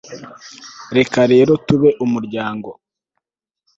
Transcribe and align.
reka 0.97 1.19
rero 1.33 1.51
tube 1.67 1.89
umuryango 2.05 2.69